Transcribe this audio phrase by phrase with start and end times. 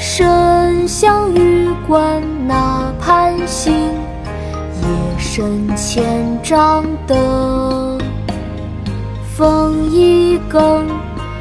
[0.00, 7.98] 身向玉关那畔行，夜深千帐灯。
[9.36, 10.86] 风一更，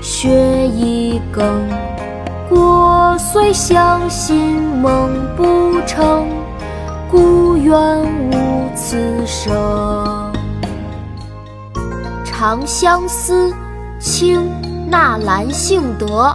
[0.00, 1.44] 雪一更，
[2.48, 6.26] 过虽相信梦不成，
[7.10, 7.76] 故园
[8.30, 10.32] 无此声。
[12.24, 13.50] 《长相思》
[14.00, 14.40] 清·
[14.88, 16.34] 纳兰性德。